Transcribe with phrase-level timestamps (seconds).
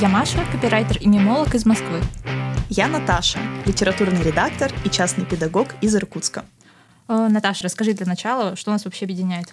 [0.00, 2.00] Я Маша, копирайтер и мемолог из Москвы.
[2.70, 6.44] Я Наташа, литературный редактор и частный педагог из Иркутска.
[7.08, 9.52] Э, Наташа, расскажи для начала, что нас вообще объединяет.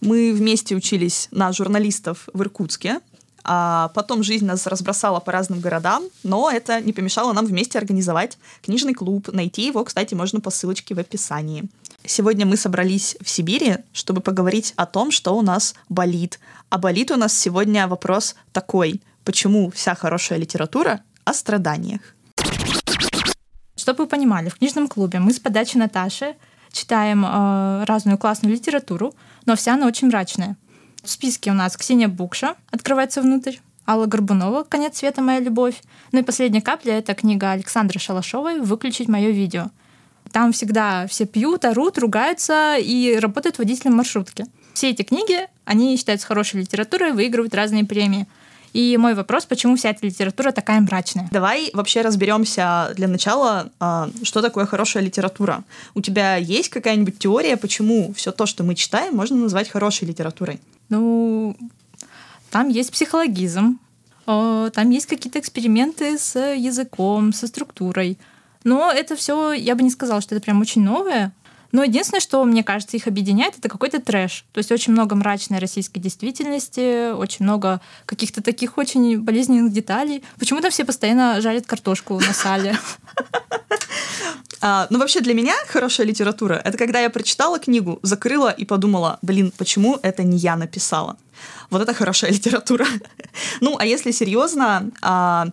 [0.00, 3.00] Мы вместе учились на журналистов в Иркутске,
[3.44, 8.38] а потом жизнь нас разбросала по разным городам, но это не помешало нам вместе организовать
[8.62, 9.28] книжный клуб.
[9.30, 11.64] Найти его, кстати, можно по ссылочке в описании.
[12.06, 16.40] Сегодня мы собрались в Сибири, чтобы поговорить о том, что у нас болит.
[16.70, 19.02] А болит у нас сегодня вопрос такой.
[19.24, 22.00] Почему вся хорошая литература о страданиях?
[23.76, 26.34] Чтобы вы понимали, в книжном клубе мы с подачи Наташи
[26.72, 29.14] читаем э, разную классную литературу,
[29.46, 30.56] но вся она очень мрачная.
[31.02, 35.20] В списке у нас Ксения Букша «Открывается внутрь», Алла Горбунова «Конец света.
[35.20, 35.82] Моя любовь».
[36.12, 39.70] Ну и последняя капля— это книга Александры Шалашовой «Выключить мое видео».
[40.30, 44.46] Там всегда все пьют, орут, ругаются и работают водителем маршрутки.
[44.72, 48.26] Все эти книги, они считаются хорошей литературой, выигрывают разные премии.
[48.72, 51.28] И мой вопрос, почему вся эта литература такая мрачная?
[51.30, 55.62] Давай вообще разберемся для начала, а, что такое хорошая литература.
[55.94, 60.60] У тебя есть какая-нибудь теория, почему все то, что мы читаем, можно назвать хорошей литературой?
[60.88, 61.56] Ну,
[62.50, 63.78] там есть психологизм,
[64.26, 68.18] там есть какие-то эксперименты с языком, со структурой.
[68.64, 71.32] Но это все, я бы не сказала, что это прям очень новое.
[71.72, 74.44] Но единственное, что, мне кажется, их объединяет, это какой-то трэш.
[74.52, 80.22] То есть очень много мрачной российской действительности, очень много каких-то таких очень болезненных деталей.
[80.38, 82.78] Почему-то все постоянно жарят картошку на сале.
[84.64, 89.18] А, ну, вообще для меня хорошая литература— это когда я прочитала книгу, закрыла и подумала,
[89.20, 91.16] блин, почему это не я написала?
[91.68, 92.86] Вот это хорошая литература.
[93.60, 95.48] ну, а если серьезно, а,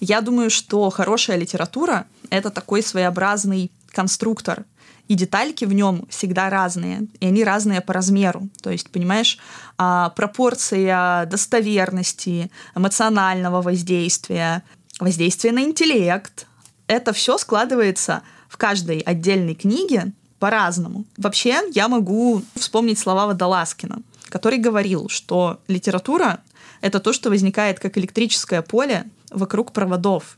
[0.00, 4.64] я думаю, что хорошая литература— это такой своеобразный конструктор—
[5.08, 8.48] и детальки в нем всегда разные, и они разные по размеру.
[8.62, 9.38] То есть, понимаешь,
[9.78, 14.62] а, пропорция достоверности, эмоционального воздействия,
[15.00, 16.46] воздействия на интеллект,
[16.86, 21.04] это все складывается в каждой отдельной книге по-разному.
[21.16, 26.40] Вообще, я могу вспомнить слова Водолазкина, который говорил, что литература—
[26.82, 30.36] это то, что возникает как электрическое поле вокруг проводов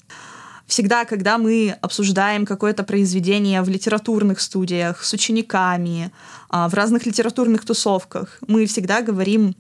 [0.71, 6.13] всегда, когда мы обсуждаем какое-то произведение в литературных студиях с учениками,
[6.49, 9.57] а, в разных литературных тусовках, мы всегда говорим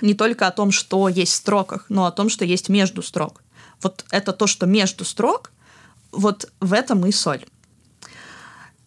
[0.00, 3.42] не только о том, что есть в строках, но о том, что есть между строк.
[3.82, 5.52] Вот это то, что между строк,
[6.12, 7.44] вот в этом и соль.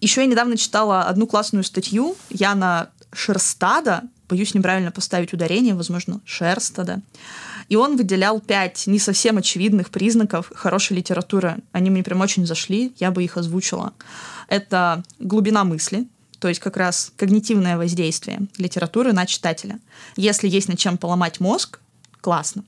[0.01, 7.02] Еще я недавно читала одну классную статью Яна Шерстада, боюсь неправильно поставить ударение, возможно, Шерстада,
[7.69, 11.58] и он выделял пять не совсем очевидных признаков хорошей литературы.
[11.72, 13.94] Они мне прям очень зашли, я бы их озвучила.
[14.47, 16.08] Это глубина мысли,
[16.40, 19.80] то есть как раз когнитивное воздействие литературы на читателя.
[20.16, 21.80] Если есть над чем поломать мозг,
[22.22, 22.63] классно.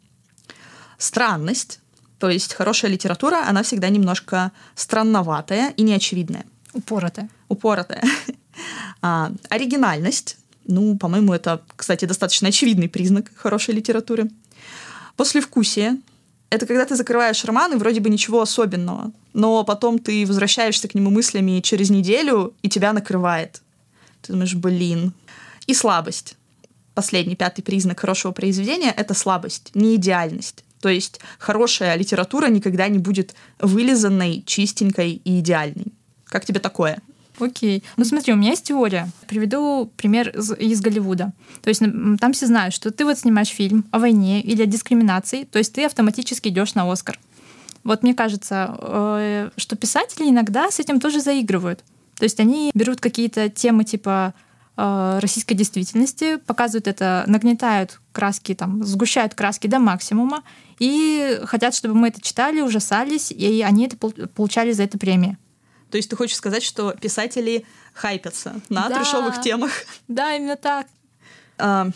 [0.97, 1.79] Странность,
[2.19, 6.45] то есть хорошая литература, она всегда немножко странноватая и неочевидная.
[6.73, 7.29] Упоротая.
[7.47, 8.03] Упоротая.
[9.03, 14.29] А, оригинальность, ну, по-моему, это, кстати, достаточно очевидный признак хорошей литературы.
[15.15, 15.97] Послевкусие—
[16.49, 20.95] это когда ты закрываешь роман, и вроде бы ничего особенного, но потом ты возвращаешься к
[20.95, 23.61] нему мыслями через неделю, и тебя накрывает.
[24.21, 25.13] Ты думаешь, блин.
[25.65, 26.35] И слабость.
[26.93, 30.63] Последний, пятый признак хорошего произведения— это слабость, не идеальность.
[30.81, 35.93] То есть хорошая литература никогда не будет вылизанной, чистенькой и идеальной.
[36.25, 37.01] Как тебе такое?
[37.39, 37.83] Окей.
[37.97, 39.09] Ну смотри, у меня есть теория.
[39.27, 41.33] Приведу пример из, из Голливуда.
[41.61, 45.43] То есть там все знают, что ты вот снимаешь фильм о войне или о дискриминации,
[45.43, 47.19] то есть ты автоматически идешь на Оскар.
[47.83, 51.83] Вот мне кажется, э, что писатели иногда с этим тоже заигрывают.
[52.17, 54.33] То есть они берут какие-то темы типа
[54.75, 60.43] э, российской действительности, показывают это, нагнетают краски, там, сгущают краски до максимума
[60.79, 65.37] и хотят, чтобы мы это читали, ужасались, и они это получали за это премии.
[65.91, 68.97] То есть ты хочешь сказать, что писатели хайпятся на да.
[68.97, 69.71] трешовых темах?
[70.07, 70.87] Да, именно так.
[71.57, 71.89] А,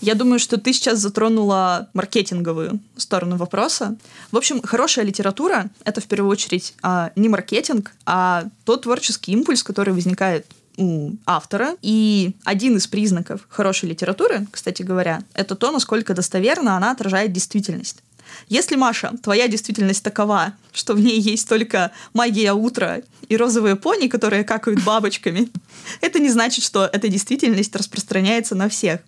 [0.00, 3.96] я думаю, что ты сейчас затронула маркетинговую сторону вопроса.
[4.32, 9.62] В общем, хорошая литература— это в первую очередь а, не маркетинг, а тот творческий импульс,
[9.62, 10.46] который возникает
[10.76, 11.76] у автора.
[11.82, 18.02] И один из признаков хорошей литературы, кстати говоря, это то, насколько достоверно она отражает действительность.
[18.48, 24.08] Если, Маша, твоя действительность такова, что в ней есть только магия утра и розовые пони,
[24.08, 25.48] которые какают бабочками,
[26.00, 29.00] это не значит, что эта действительность распространяется на всех.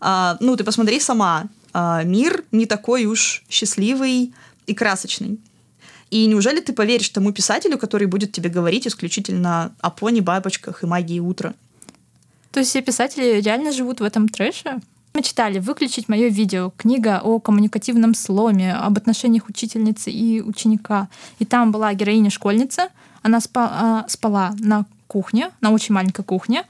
[0.00, 1.44] А, ну, ты посмотри сама.
[1.72, 4.34] А, мир не такой уж счастливый
[4.66, 5.38] и красочный.
[6.10, 10.86] И неужели ты поверишь тому писателю, который будет тебе говорить исключительно о пони, бабочках и
[10.86, 11.54] магии утра?
[12.50, 14.80] То есть все писатели реально живут в этом трэше?
[15.14, 21.08] Мы читали «Выключить мое видео», книга о коммуникативном сломе, об отношениях учительницы и ученика.
[21.38, 22.88] И там была героиня-школьница,
[23.20, 26.64] она спа- спала на кухне, на очень маленькой кухне.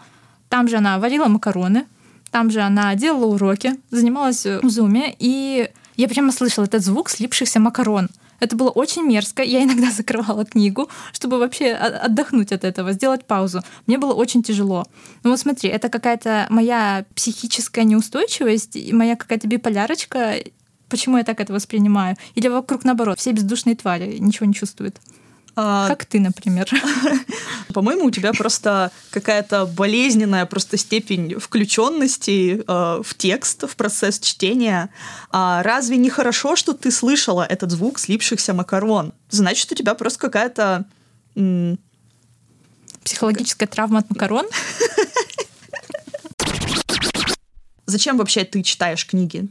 [0.48, 1.86] Там же она варила макароны,
[2.32, 7.60] там же она делала уроки, занималась в зуме, и я прямо слышала этот звук слипшихся
[7.60, 8.08] макарон.
[8.42, 9.42] Это было очень мерзко.
[9.44, 13.60] Я иногда закрывала книгу, чтобы вообще отдохнуть от этого, сделать паузу.
[13.86, 14.84] Мне было очень тяжело.
[15.22, 20.34] Ну вот смотри, это какая-то моя психическая неустойчивость, моя какая-то биполярочка.
[20.88, 22.16] Почему я так это воспринимаю?
[22.34, 24.96] Или вокруг наоборот, все бездушные твари, ничего не чувствуют.
[25.54, 26.68] А, как ты, например.
[27.74, 34.88] По-моему, у тебя просто какая-то болезненная просто степень включенности э, в текст, в процесс чтения.
[35.30, 39.12] А разве не хорошо, что ты слышала этот звук слипшихся макарон?
[39.30, 40.86] Значит, у тебя просто какая-то...
[43.04, 44.46] Психологическая травма от макарон?
[47.86, 49.48] Зачем вообще ты читаешь книги?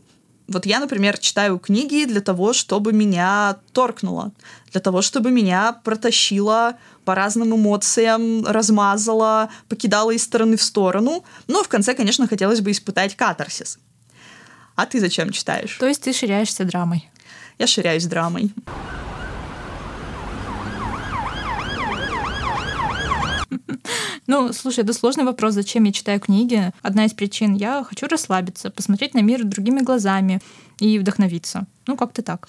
[0.51, 4.31] Вот я, например, читаю книги для того, чтобы меня торкнуло,
[4.71, 6.75] для того, чтобы меня протащило
[7.05, 11.23] по разным эмоциям, размазало, покидало из стороны в сторону.
[11.47, 13.79] Но в конце, конечно, хотелось бы испытать катарсис.
[14.75, 15.77] А ты зачем читаешь?
[15.79, 17.09] То есть ты ширяешься драмой?
[17.57, 18.51] Я ширяюсь драмой.
[24.31, 26.71] Ну, слушай, это сложный вопрос, зачем я читаю книги.
[26.81, 30.39] Одна из причин— я хочу расслабиться, посмотреть на мир другими глазами
[30.79, 31.67] и вдохновиться.
[31.85, 32.47] Ну, как-то так.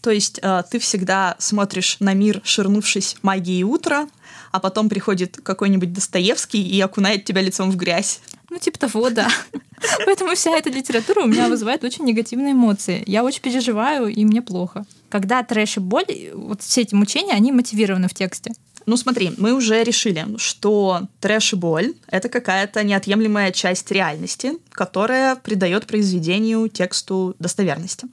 [0.00, 4.08] То есть э, ты всегда смотришь на мир, ширнувшись магией утра,
[4.52, 8.22] а потом приходит какой-нибудь Достоевский и окунает тебя лицом в грязь.
[8.48, 9.28] Ну, типа того, да.
[10.06, 13.02] Поэтому вся эта литература у меня вызывает очень негативные эмоции.
[13.06, 14.86] Я очень переживаю, и мне плохо.
[15.10, 18.52] Когда трэш и боль, вот все эти мучения, они мотивированы в тексте.
[18.88, 25.36] Ну смотри, мы уже решили, что трэш и боль— это какая-то неотъемлемая часть реальности, которая
[25.36, 28.06] придает произведению, тексту достоверности.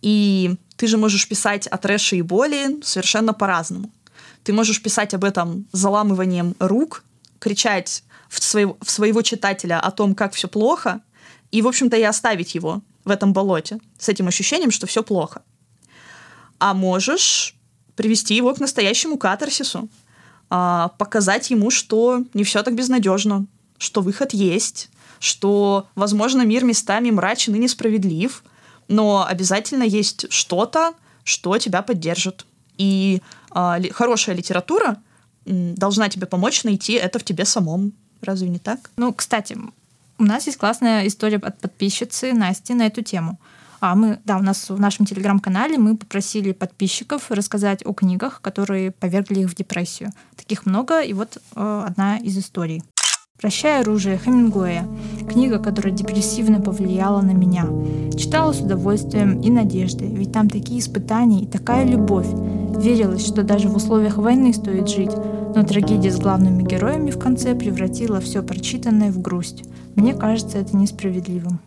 [0.00, 3.90] И ты же можешь писать о трэше и боли совершенно по-разному.
[4.44, 7.02] Ты можешь писать об этом заламыванием рук,
[7.40, 11.00] кричать в своего, в своего читателя о том, как все плохо,
[11.50, 15.42] и, в общем-то, и оставить его в этом болоте с этим ощущением, что все плохо.
[16.60, 17.57] А можешь
[17.98, 19.88] привести его к настоящему катарсису,
[20.50, 23.46] а, показать ему, что не все так безнадежно,
[23.76, 28.44] что выход есть, что, возможно, мир местами мрачен и несправедлив,
[28.86, 30.92] но обязательно есть что-то,
[31.24, 32.46] что тебя поддержит.
[32.78, 33.20] И
[33.78, 35.02] ли, хорошая литература
[35.44, 37.92] должна тебе помочь найти это в тебе самом.
[38.22, 38.90] Разве не так?
[38.96, 39.58] Ну, кстати,
[40.18, 43.40] у нас есть классная история от подписчицы Насти на эту тему.
[43.80, 48.90] А мы, да, у нас в нашем телеграм-канале мы попросили подписчиков рассказать о книгах, которые
[48.90, 50.12] повергли их в депрессию.
[50.36, 52.82] Таких много, и вот э, одна из историй.
[53.40, 54.84] «Прощай оружие» Хемингуэя.
[55.30, 57.66] Книга, которая депрессивно повлияла на меня.
[58.18, 62.26] Читала с удовольствием и надеждой, ведь там такие испытания и такая любовь.
[62.26, 65.12] Верилось, что даже в условиях войны стоит жить,
[65.54, 69.62] но трагедия с главными героями в конце превратила все прочитанное в грусть.
[69.94, 71.60] Мне кажется это несправедливым.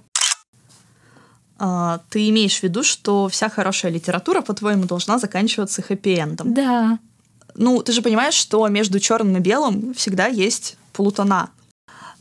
[1.64, 6.56] А, ты имеешь в виду, что вся хорошая литература, по-твоему, должна заканчиваться хэппи-эндом?
[6.56, 6.98] Да.
[7.54, 11.52] Ну, ты же понимаешь, что между черным и белым всегда есть полутона.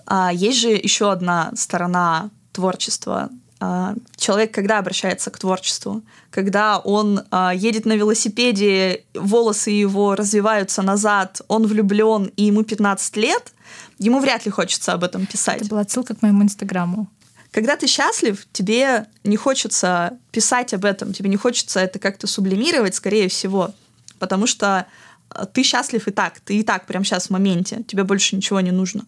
[0.05, 3.31] А есть же еще одна сторона творчества.
[3.61, 10.83] А, человек, когда обращается к творчеству, когда он а, едет на велосипеде, волосы его развиваются
[10.83, 13.55] назад, он влюблен, и ему 15 лет,
[13.99, 15.63] ему вряд ли хочется об этом писать.
[15.63, 17.09] Это была ссылка к моему инстаграму.
[17.53, 22.95] Когда ты счастлив, тебе не хочется писать об этом, тебе не хочется это как-то сублимировать,
[22.95, 23.73] скорее всего,
[24.19, 24.87] потому что
[25.35, 28.61] э, ты счастлив и так, ты и так прямо сейчас в моменте, тебе больше ничего
[28.61, 29.05] не нужно.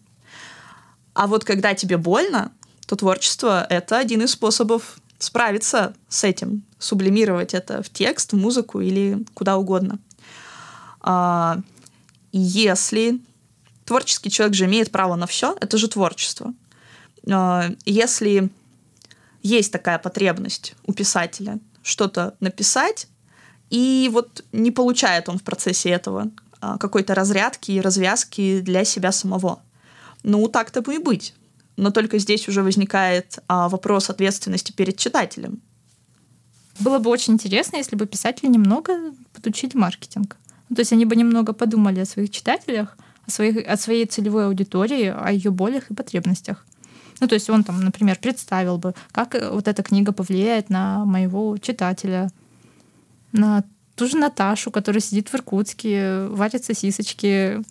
[1.15, 2.51] А вот когда тебе больно,
[2.87, 8.81] то творчество— это один из способов справиться с этим, сублимировать это в текст, в музыку
[8.81, 9.99] или куда угодно.
[11.01, 11.61] А,
[12.33, 13.21] если
[13.85, 16.55] творческий человек же имеет право на все, это же творчество.
[17.31, 18.51] А, если
[19.43, 23.09] есть такая потребность у писателя что-то написать,
[23.71, 29.13] и вот не получает он в процессе этого а, какой-то разрядки и развязки для себя
[29.13, 29.61] самого.
[30.23, 31.35] Ну, так-то бы и быть.
[31.77, 35.61] Но только здесь уже возникает а, вопрос ответственности перед читателем.
[36.79, 40.37] Было бы очень интересно, если бы писатели немного подучили маркетинг.
[40.69, 44.47] Ну, то есть они бы немного подумали о своих читателях, о, своих, о своей целевой
[44.47, 46.65] аудитории, о ее болях и потребностях.
[47.23, 51.05] Ну, то есть он там, например, представил бы, как э, вот эта книга повлияет на
[51.05, 52.33] моего читателя,
[53.31, 53.63] на
[53.95, 57.63] ту же Наташу, которая сидит в Иркутске, варит сосисочки,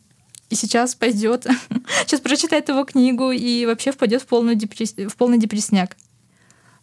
[0.50, 1.48] и сейчас пойдет,
[2.05, 4.93] сейчас прочитает его книгу и вообще впадет в, полную депресс...
[4.93, 5.98] в полный депрессняк.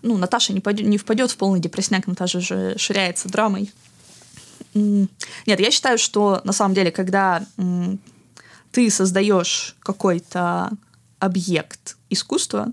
[0.03, 3.73] ну, Наташа не, пойдет, не впадет в полный депрессняк, Наташа же ширяется драмой.
[4.75, 5.09] Нет,
[5.47, 7.47] я считаю, что на самом деле, когда
[8.73, 10.73] ты создаешь какой-то
[11.19, 12.73] объект искусства,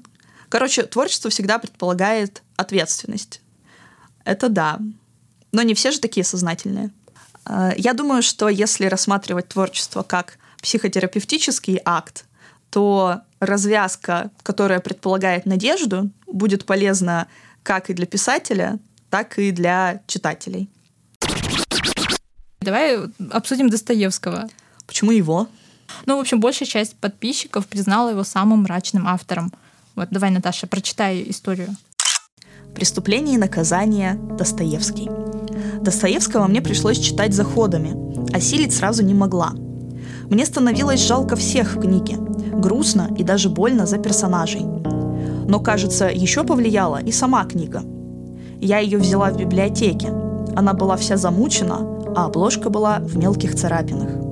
[0.50, 3.42] короче, творчество всегда предполагает ответственность.
[4.24, 4.80] Это да.
[5.52, 6.92] Но не все же такие сознательные.
[7.46, 12.26] А, я думаю, что если рассматривать творчество как психотерапевтический акт,
[12.70, 17.28] то развязка, которая предполагает надежду, будет полезна
[17.64, 20.70] как и для писателя, так и для читателей.
[22.60, 23.00] Давай
[23.30, 24.50] обсудим Достоевского.
[24.88, 25.48] Почему его?
[26.06, 29.52] Ну, в общем, большая часть подписчиков признала его самым мрачным автором.
[29.96, 31.70] Вот, давай, Наташа, прочитай историю.
[32.76, 34.16] «Преступление и наказание.
[34.38, 35.10] Достоевский».
[35.82, 39.54] Достоевского мне пришлось читать заходами, осилить сразу не могла.
[40.30, 44.64] Мне становилось жалко всех в книге, грустно и даже больно за персонажей.
[45.48, 47.84] Но, кажется, еще повлияла и сама книга.
[48.60, 50.10] Я ее взяла в библиотеке.
[50.56, 51.78] Она была вся замучена,
[52.16, 54.25] а обложка была в мелких царапинах.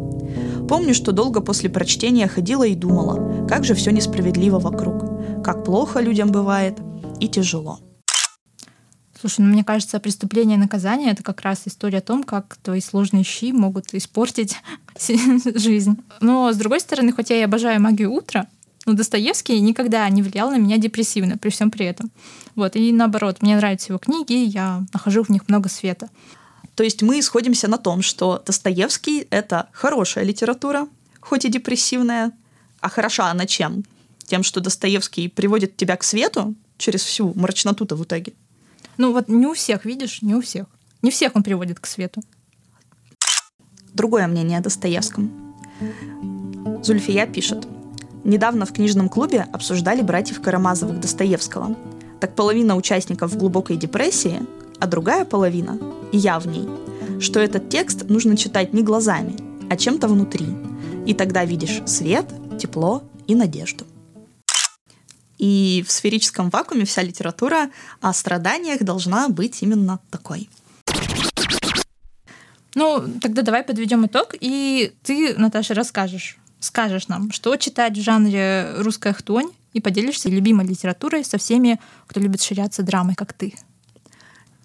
[0.73, 5.99] Помню, что долго после прочтения ходила и думала, как же все несправедливо вокруг, как плохо
[5.99, 6.79] людям бывает
[7.19, 7.79] и тяжело.
[9.21, 12.81] Слушай, ну мне кажется, преступление и наказание это как раз история о том, как твои
[12.81, 14.55] сложные щи могут испортить
[15.55, 15.95] жизнь.
[16.21, 18.47] Но с другой стороны, хотя я обожаю магию утра,
[18.87, 22.09] но Достоевский никогда не влиял на меня депрессивно при всем при этом.
[22.55, 26.09] Вот, и наоборот, мне нравятся его книги, я нахожу в них много света.
[26.75, 30.87] То есть мы сходимся на том, что Достоевский— это хорошая литература,
[31.19, 32.31] хоть и депрессивная.
[32.79, 33.83] А хороша она чем?
[34.25, 38.33] Тем, что Достоевский приводит тебя к свету через всю мрачноту-то в итоге.
[38.97, 40.65] Ну вот не у всех, видишь, не у всех.
[41.01, 42.21] Не всех он приводит к свету.
[43.93, 45.55] Другое мнение о Достоевском.
[46.83, 47.67] Зульфия пишет.
[48.23, 51.75] Недавно в книжном клубе обсуждали братьев Карамазовых Достоевского.
[52.19, 54.41] Так половина участников в глубокой депрессии,
[54.83, 55.79] а другая половина,
[56.11, 56.67] и я в ней,
[57.21, 59.37] что этот текст нужно читать не глазами,
[59.69, 60.45] а чем-то внутри.
[61.05, 62.25] И тогда видишь свет,
[62.59, 63.85] тепло и надежду.
[65.37, 67.69] И в сферическом вакууме вся литература
[68.01, 70.49] о страданиях должна быть именно такой.
[72.75, 78.73] Ну, тогда давай подведем итог, и ты, Наташа, расскажешь, скажешь нам, что читать в жанре
[78.79, 83.53] русская хтонь, и поделишься любимой литературой со всеми, кто любит ширяться драмой, как ты.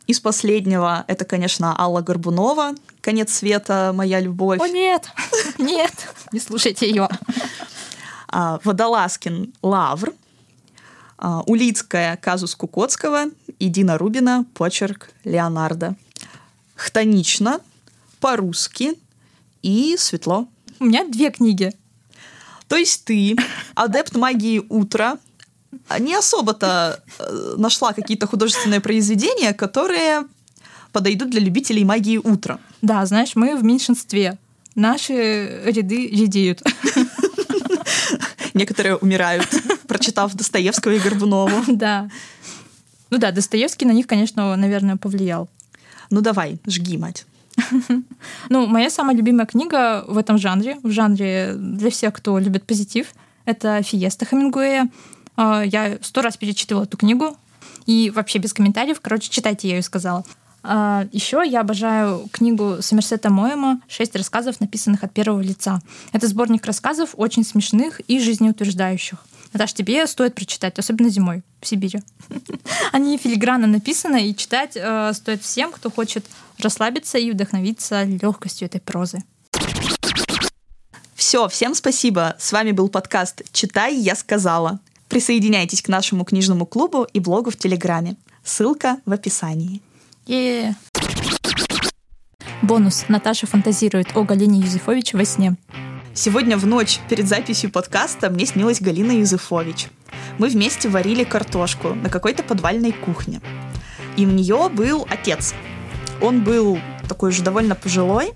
[0.09, 2.73] Из последнего это, конечно, Алла Горбунова
[3.03, 3.93] «Конец света.
[3.95, 4.59] Моя любовь».
[4.59, 5.11] О, нет!
[5.59, 5.93] Нет!
[6.33, 7.11] Не слушайте ее.
[8.27, 10.15] А, Водолазкин «Лавр».
[11.19, 13.27] А, Улицкая казус Кукоцкого
[13.59, 15.95] и Дина Рубина почерк Леонардо.
[16.75, 17.61] Хтонично,
[18.19, 18.95] по-русски
[19.61, 20.49] и светло.
[20.81, 21.75] У меня две книги.
[22.67, 23.37] То есть ты,
[23.75, 25.19] адепт магии утра,
[25.99, 30.25] не особо-то э, нашла какие-то художественные произведения, которые
[30.92, 32.58] подойдут для любителей магии утра.
[32.82, 34.38] Да, знаешь, мы в меньшинстве.
[34.75, 36.62] Наши ряды редеют.
[38.54, 39.49] Некоторые умирают
[39.88, 41.64] прочитав Достоевского и Горбунову.
[41.66, 42.08] Да.
[43.11, 45.49] Ну да, Достоевский на них, конечно, наверное, повлиял.
[46.11, 47.26] Ну давай, жги, мать.
[48.50, 53.08] Ну, моя самая любимая книга в этом жанре, в жанре для всех, кто любит позитив,
[53.44, 54.88] это «Фиеста» Хемингуэя.
[55.38, 57.37] А, я сто раз перечитывала эту книгу,
[57.87, 60.25] и вообще без комментариев, короче, читайте, я ее сказала.
[60.64, 65.80] А, Еще я обожаю книгу Сомерсета Моэма «Шесть рассказов, написанных от первого лица».
[66.12, 69.25] Это сборник рассказов очень смешных и жизнеутверждающих.
[69.52, 72.02] Наташ, тебе стоит прочитать, особенно зимой в Сибири.
[72.92, 76.26] Они филигранно написаны, и читать э, стоит всем, кто хочет
[76.59, 79.23] расслабиться и вдохновиться легкостью этой прозы.
[81.14, 82.35] Все, всем спасибо.
[82.40, 84.80] С вами был подкаст «Читай, я сказала».
[85.09, 88.17] Присоединяйтесь к нашему книжному клубу и блогу в Телеграме.
[88.45, 89.81] Ссылка в описании.
[90.27, 90.75] Yeah.
[92.62, 93.07] Бонус.
[93.09, 95.57] Наташа фантазирует о Галине Юзефовиче во сне.
[96.12, 99.88] Сегодня в ночь перед записью подкаста мне снилась Галина Юзефович.
[100.38, 103.41] Мы вместе варили картошку на какой-то подвальной кухне.
[104.17, 105.55] И у нее был отец.
[106.21, 108.33] Он был такой же довольно пожилой,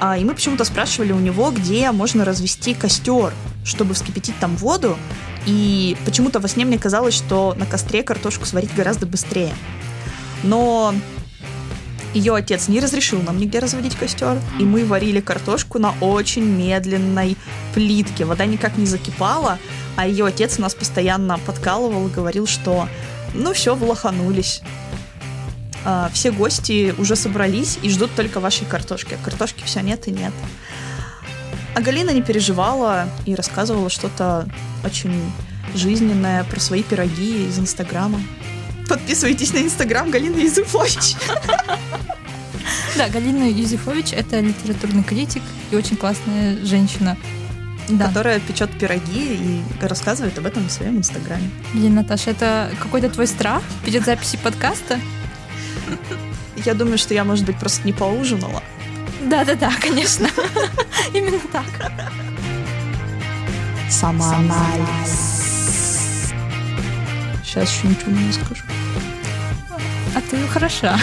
[0.00, 3.32] а, и мы почему-то спрашивали у него, где можно развести костер,
[3.64, 4.96] чтобы вскипятить там воду.
[5.46, 9.54] И почему-то во сне мне казалось, что на костре картошку сварить гораздо быстрее.
[10.42, 10.94] Но
[12.14, 17.36] ее отец не разрешил нам нигде разводить костер, и мы варили картошку на очень медленной
[17.74, 18.24] плитке.
[18.24, 19.58] Вода никак не закипала,
[19.96, 22.88] а ее отец нас постоянно подкалывал и говорил, что
[23.34, 24.62] ну все, влоханулись.
[25.84, 29.16] А, все гости уже собрались и ждут только вашей картошки.
[29.24, 30.32] Картошки все нет и нет.
[31.74, 34.46] А Галина не переживала и рассказывала что-то
[34.84, 35.32] очень
[35.74, 38.20] жизненное про свои пироги из Инстаграма.
[38.88, 41.16] Подписывайтесь на инстаграм Галины Юзефович.
[42.94, 47.16] Да, Галина Юзефович— это литературный критик и очень классная женщина.
[47.88, 48.08] Да.
[48.08, 51.50] Которая печет пироги и рассказывает об этом в своем инстаграме.
[51.72, 55.00] Блин, Наташа, это какой-то твой страх перед записью подкаста?
[56.64, 58.62] Я думаю, что я, может быть, просто не поужинала.
[59.28, 60.28] Да-да-да, конечно.
[61.12, 61.92] Именно так.
[63.90, 65.32] Самоанализ.
[67.44, 68.62] Сейчас еще ничего не скажу.
[70.14, 70.98] А ты хороша.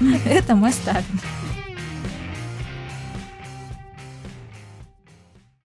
[0.24, 1.20] Это мы ставим.